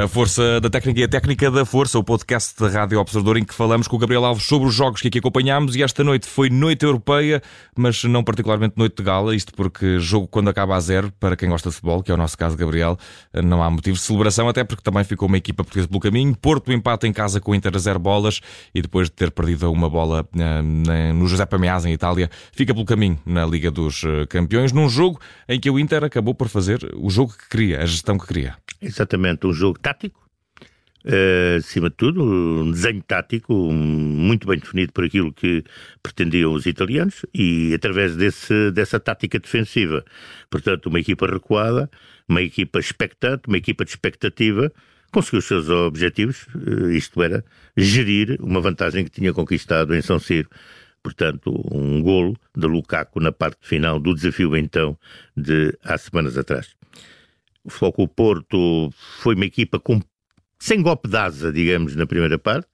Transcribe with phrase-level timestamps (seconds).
[0.00, 3.44] A força da técnica e a técnica da força, o podcast da Rádio Observador em
[3.44, 6.26] que falamos com o Gabriel Alves sobre os jogos que aqui acompanhámos e esta noite
[6.26, 7.42] foi noite europeia,
[7.76, 11.50] mas não particularmente noite de gala, isto porque jogo quando acaba a zero, para quem
[11.50, 12.96] gosta de futebol, que é o nosso caso, Gabriel,
[13.44, 16.34] não há motivo de celebração, até porque também ficou uma equipa portuguesa pelo caminho.
[16.34, 18.40] Porto empata em casa com o Inter a zero bolas
[18.74, 22.86] e depois de ter perdido uma bola eh, no José Meazza em Itália, fica pelo
[22.86, 26.90] caminho na Liga dos eh, Campeões, num jogo em que o Inter acabou por fazer
[26.96, 28.56] o jogo que queria, a gestão que queria.
[28.82, 30.26] Exatamente, um jogo tático,
[31.04, 35.62] uh, acima de tudo, um desenho tático muito bem definido por aquilo que
[36.02, 40.04] pretendiam os italianos e através desse, dessa tática defensiva.
[40.48, 41.90] Portanto, uma equipa recuada,
[42.28, 44.72] uma equipa expectante, uma equipa de expectativa,
[45.12, 47.44] conseguiu os seus objetivos, uh, isto era,
[47.76, 50.48] gerir uma vantagem que tinha conquistado em São Ciro
[51.02, 54.98] portanto, um golo de Lukaku na parte final do desafio então
[55.36, 56.76] de há semanas atrás.
[57.64, 60.00] O Foco Porto foi uma equipa com,
[60.58, 62.68] sem golpe de asa, digamos, na primeira parte.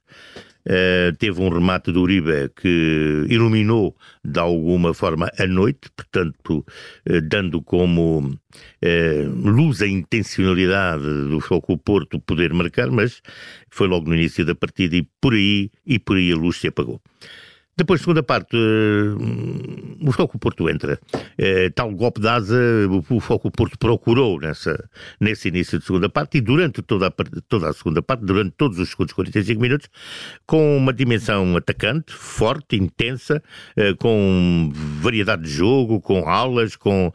[0.67, 6.65] Uh, teve um remate do Uribe que iluminou de alguma forma a noite, portanto,
[7.09, 13.21] uh, dando como uh, luz a intencionalidade do Foco Porto poder marcar, mas
[13.69, 16.67] foi logo no início da partida e por aí, e por aí a luz se
[16.67, 17.01] apagou.
[17.77, 20.99] Depois, segunda parte, uh, o Foco Porto entra.
[21.13, 22.57] Uh, tal golpe de asa,
[23.07, 24.89] o Foco Porto procurou nessa,
[25.21, 27.11] nesse início de segunda parte e durante toda a,
[27.47, 29.89] toda a segunda parte, durante todos os segundos 45 minutos,
[30.47, 33.43] com uma dimensão atacante, forte, intensa,
[33.77, 37.13] uh, com variedade de jogo, com aulas, com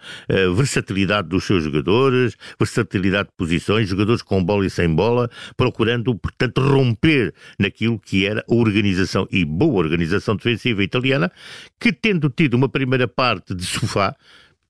[0.54, 6.60] versatilidade dos seus jogadores, versatilidade de posições, jogadores com bola e sem bola, procurando, portanto,
[6.60, 11.30] romper naquilo que era a organização e boa organização de ofensiva italiana,
[11.80, 14.14] que tendo tido uma primeira parte de sofá,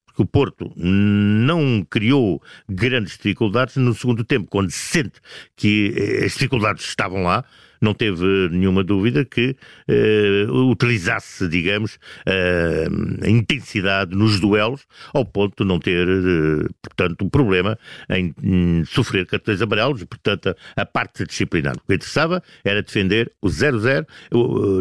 [0.06, 5.20] porque o Porto não criou grandes dificuldades no segundo tempo, quando se sente
[5.56, 7.44] que eh, as dificuldades estavam lá,
[7.82, 9.56] não teve nenhuma dúvida que
[9.88, 17.24] uh, utilizasse, digamos, uh, a intensidade nos duelos, ao ponto de não ter, uh, portanto,
[17.24, 17.78] um problema
[18.08, 21.76] em, em, sofrer cartões amarelos, portanto, a, a parte disciplinar.
[21.76, 24.06] O que interessava era defender o 0-0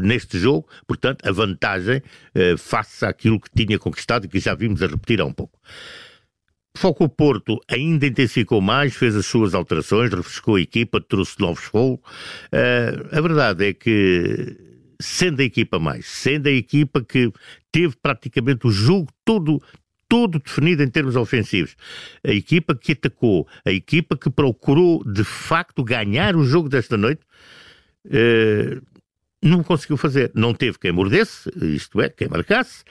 [0.03, 2.01] neste jogo, portanto, a vantagem
[2.57, 5.57] face àquilo que tinha conquistado e que já vimos a repetir há um pouco.
[6.75, 11.99] Foco Porto ainda intensificou mais, fez as suas alterações, refrescou a equipa, trouxe novos fogos.
[12.51, 14.57] Uh, a verdade é que,
[14.99, 17.31] sendo a equipa mais, sendo a equipa que
[17.71, 19.61] teve praticamente o jogo todo
[20.07, 21.73] todo definido em termos ofensivos.
[22.21, 27.21] A equipa que atacou, a equipa que procurou de facto ganhar o jogo desta noite,
[28.07, 28.81] uh,
[29.41, 30.29] não conseguiu fazer.
[30.35, 32.83] Não teve quem mordesse, isto é, quem marcasse,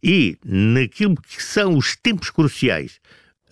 [0.00, 3.00] e naquilo que são os tempos cruciais,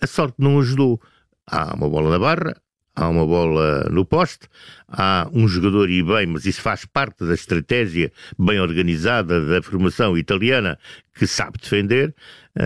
[0.01, 1.01] a sorte não ajudou.
[1.45, 2.55] Há uma bola na barra,
[2.95, 4.47] há uma bola no poste,
[4.87, 10.17] há um jogador e bem, mas isso faz parte da estratégia bem organizada da formação
[10.17, 10.77] italiana
[11.13, 12.13] que sabe defender,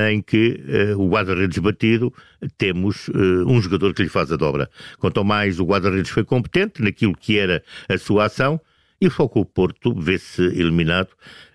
[0.09, 0.63] em que
[0.95, 2.13] uh, o guarda-redes batido
[2.57, 4.69] temos uh, um jogador que lhe faz a dobra.
[4.99, 8.59] Quanto mais o guarda-redes foi competente naquilo que era a sua ação,
[9.01, 11.09] e o Foco Porto vê-se eliminado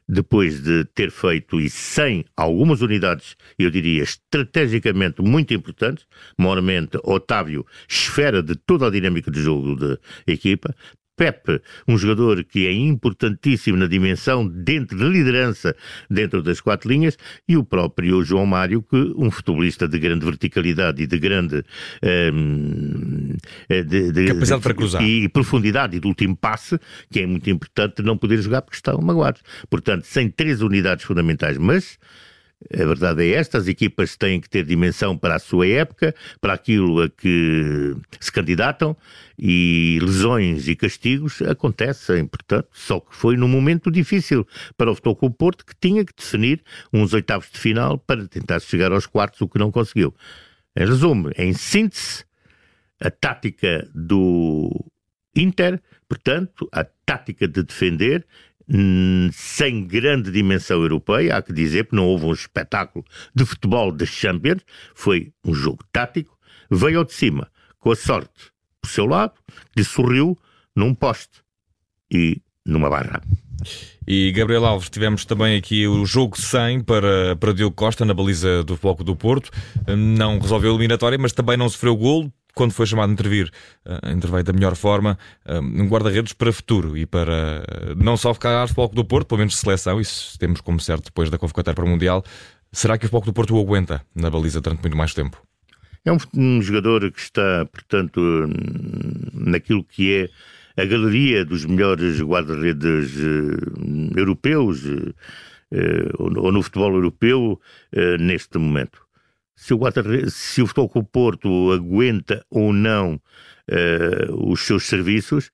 [0.08, 6.06] depois de ter feito e sem algumas unidades, eu diria, estrategicamente muito importantes,
[6.38, 10.74] moralmente Otávio, esfera de toda a dinâmica de jogo da equipa,
[11.16, 15.74] Pepe, um jogador que é importantíssimo na dimensão dentro da liderança
[16.10, 17.16] dentro das quatro linhas,
[17.48, 21.64] e o próprio João Mário, que um futebolista de grande verticalidade e de grande
[22.32, 23.34] um,
[23.70, 26.78] ehm, de, de, capacidade para cruzar e profundidade e do último passe,
[27.10, 29.42] que é muito importante não poder jogar porque estão magoados.
[29.70, 31.98] Portanto, sem três unidades fundamentais, mas
[32.72, 36.54] a verdade é esta: as equipas têm que ter dimensão para a sua época, para
[36.54, 38.96] aquilo a que se candidatam,
[39.38, 44.46] e lesões e castigos acontecem, portanto, só que foi num momento difícil
[44.76, 46.62] para o Futebol Porto que tinha que definir
[46.92, 50.14] uns oitavos de final para tentar chegar aos quartos, o que não conseguiu.
[50.74, 52.24] Em resumo, em síntese,
[53.00, 54.70] a tática do
[55.34, 58.26] Inter, portanto, a tática de defender
[59.32, 63.04] sem grande dimensão europeia, há que dizer, porque não houve um espetáculo
[63.34, 64.62] de futebol das Champions,
[64.94, 66.36] foi um jogo tático,
[66.70, 69.34] veio de cima, com a sorte por seu lado,
[69.76, 70.36] lhe sorriu
[70.74, 71.42] num poste
[72.10, 73.22] e numa barra.
[74.06, 78.62] E Gabriel Alves, tivemos também aqui o jogo 100 para, para Diogo Costa na baliza
[78.62, 79.50] do Foco do Porto.
[79.88, 83.50] Não resolveu a eliminatória, mas também não sofreu gol quando foi chamado a intervir,
[83.84, 88.32] uh, interveio da melhor forma, uh, um guarda-redes para futuro e para uh, não só
[88.32, 91.36] ficar ao Futebol do Porto, pelo menos de seleção, isso temos como certo depois da
[91.36, 92.24] convocatória para o Mundial.
[92.72, 95.40] Será que o Futebol do Porto o aguenta na baliza durante muito mais tempo?
[96.02, 98.20] É um, um jogador que está, portanto,
[99.34, 100.30] naquilo que
[100.76, 103.12] é a galeria dos melhores guarda-redes
[104.16, 104.82] europeus
[106.18, 107.60] ou no futebol europeu
[108.20, 109.05] neste momento.
[109.56, 109.80] Se o,
[110.28, 113.20] se o Futebol o Porto aguenta ou não
[114.30, 115.50] os seus serviços,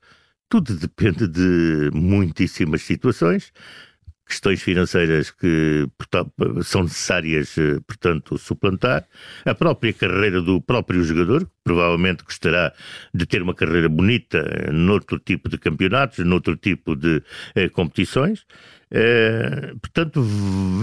[0.53, 3.55] tudo depende de muitíssimas situações.
[4.27, 5.89] Questões financeiras que
[6.63, 9.07] são necessárias, eh, portanto, suplantar,
[9.47, 12.73] a própria carreira do próprio jogador, que provavelmente gostará
[13.15, 17.23] de ter uma carreira bonita eh, noutro tipo de campeonatos, noutro tipo de
[17.73, 18.45] competições,
[18.95, 20.23] eh, portanto,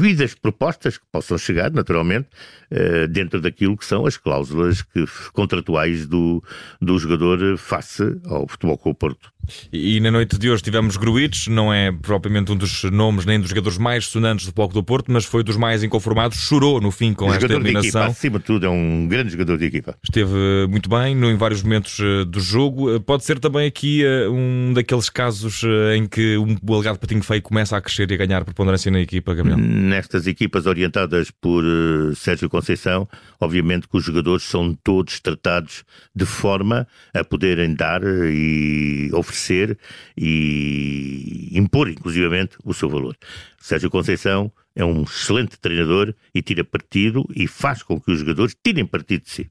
[0.01, 2.27] vidas propostas que possam chegar, naturalmente,
[2.71, 6.43] eh, dentro daquilo que são as cláusulas que, contratuais do,
[6.81, 9.31] do jogador face ao Futebol com o Porto.
[9.71, 13.39] E, e na noite de hoje tivemos Gruites, não é propriamente um dos nomes nem
[13.39, 16.89] dos jogadores mais sonantes do Futebol do Porto, mas foi dos mais inconformados, chorou no
[16.89, 18.01] fim com o esta eliminação.
[18.01, 19.95] Equipa, acima de tudo, é um grande jogador de equipa.
[20.03, 22.99] Esteve muito bem no, em vários momentos eh, do jogo.
[23.01, 25.61] Pode ser também aqui um daqueles casos
[25.95, 29.33] em que o alegado patinho feio começa a crescer crescer e ganhar preponderância na equipa,
[29.33, 29.57] Gabriel?
[29.57, 33.07] Nestas equipas orientadas por uh, Sérgio Conceição,
[33.39, 35.83] obviamente que os jogadores são todos tratados
[36.15, 39.77] de forma a poderem dar e oferecer
[40.17, 43.15] e impor, inclusivamente, o seu valor.
[43.59, 48.55] Sérgio Conceição é um excelente treinador e tira partido e faz com que os jogadores
[48.63, 49.49] tirem partido de si.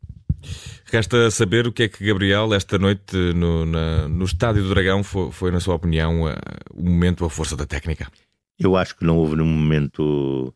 [0.91, 5.03] Resta saber o que é que Gabriel, esta noite no, na, no Estádio do Dragão,
[5.03, 6.23] foi, foi na sua opinião,
[6.73, 8.07] o momento, a força da técnica.
[8.59, 10.55] Eu acho que não houve nenhum momento.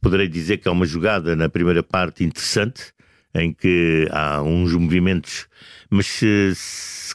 [0.00, 2.92] Poderei dizer que há uma jogada na primeira parte interessante,
[3.34, 5.46] em que há uns movimentos,
[5.90, 6.20] mas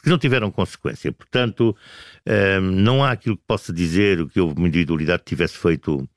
[0.02, 1.12] que não tiveram consequência.
[1.12, 1.76] Portanto,
[2.24, 6.08] ehm, não há aquilo que possa dizer que houve uma individualidade que tivesse feito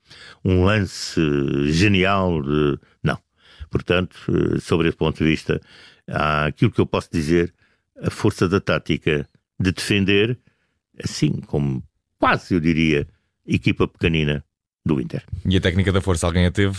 [0.44, 1.20] um lance
[1.72, 2.40] genial.
[2.42, 2.78] De...
[3.02, 3.18] Não.
[3.70, 5.60] Portanto, eh, sobre esse ponto de vista,
[6.08, 7.52] há aquilo que eu posso dizer,
[8.00, 9.28] a força da tática
[9.58, 10.38] de defender,
[11.02, 11.82] assim como
[12.18, 13.06] quase eu diria
[13.46, 14.44] equipa pequenina
[14.84, 15.24] do Inter.
[15.44, 16.78] E a técnica da força, alguém a teve?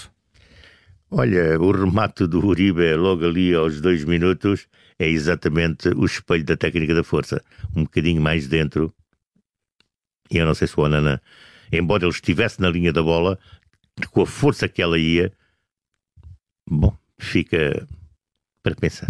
[1.10, 4.68] Olha, o remate do Uribe logo ali aos dois minutos
[5.00, 7.42] é exatamente o espelho da técnica da força.
[7.76, 8.94] Um bocadinho mais dentro.
[10.30, 11.22] E eu não sei se o Anana,
[11.72, 13.40] embora ele estivesse na linha da bola,
[14.12, 15.32] com a força que ela ia,
[16.70, 17.88] bom, fica
[18.64, 19.08] para pensar.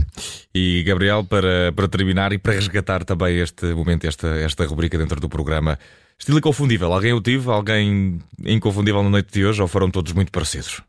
[0.53, 5.19] E Gabriel, para, para terminar e para resgatar também este momento, esta, esta rubrica dentro
[5.19, 5.79] do programa,
[6.17, 7.49] estilo inconfundível, alguém o tive?
[7.49, 10.81] Alguém inconfundível na noite de hoje ou foram todos muito parecidos?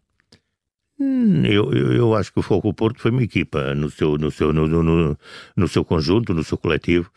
[1.01, 4.31] Hum, eu, eu, eu, acho que o Foco Porto foi uma equipa no seu, no
[4.31, 5.17] seu, no, no,
[5.57, 7.11] no seu conjunto, no seu coletivo.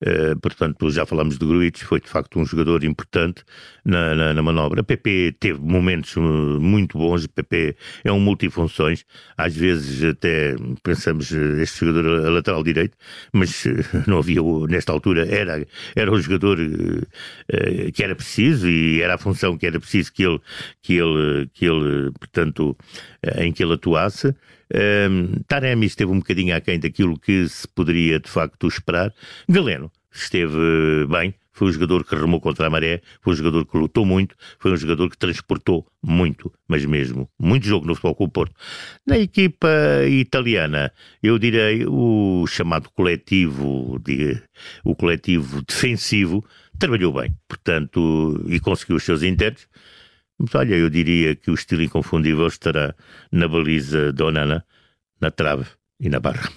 [0.00, 3.42] Uh, portanto, já falamos de Gruitch, foi de facto um jogador importante
[3.84, 4.84] na, na, na manobra.
[4.84, 9.04] PP teve momentos eh, muito bons, PP é um multifunções,
[9.36, 10.54] às vezes até
[10.84, 12.96] pensamos eh, este jogador a lateral direito,
[13.32, 13.64] mas
[14.06, 15.66] não havia, nesta altura, era,
[15.96, 16.58] era um jogador
[17.92, 20.40] que era preciso e era a função que era preciso que ele,
[20.80, 22.76] que ele, que ele portanto,
[23.38, 24.34] em que ele atuasse.
[24.74, 29.12] Um, Taremi esteve um bocadinho aquém daquilo que se poderia de facto esperar.
[29.48, 33.76] Galeno esteve bem, foi um jogador que remou contra a maré, foi um jogador que
[33.76, 38.28] lutou muito, foi um jogador que transportou muito, mas mesmo, muito jogo no futebol o
[38.28, 38.54] Porto.
[39.06, 39.68] Na equipa
[40.08, 40.92] italiana,
[41.22, 44.40] eu direi o chamado coletivo, de,
[44.84, 46.44] o coletivo defensivo,
[46.78, 49.66] trabalhou bem, portanto, e conseguiu os seus intérpretes.
[50.38, 52.94] Mas olha, eu diria que o estilo inconfundível estará
[53.32, 54.64] na baliza de Onana,
[55.20, 55.66] na trave
[56.00, 56.48] e na barra.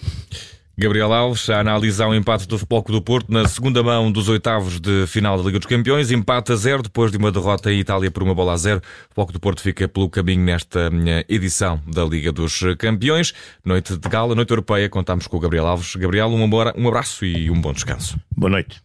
[0.78, 4.80] Gabriel Alves a analisar o empate do Futebol do Porto na segunda mão dos oitavos
[4.80, 6.10] de final da Liga dos Campeões.
[6.10, 8.80] Empate a zero depois de uma derrota em Itália por uma bola a zero.
[8.80, 13.34] O Futebol do Porto fica pelo caminho nesta eh, edição da Liga dos Campeões.
[13.64, 14.90] Noite de gala, noite europeia.
[14.90, 15.96] Contamos com o Gabriel Alves.
[15.96, 18.20] Gabriel, um abraço e um bom descanso.
[18.36, 18.82] Boa noite.